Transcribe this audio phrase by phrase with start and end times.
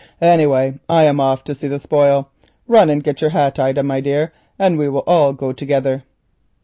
[0.23, 2.29] Anyway, I'm off to see the spoil.
[2.67, 6.01] Run and get your hat, Ida, my dear, and we will all go together."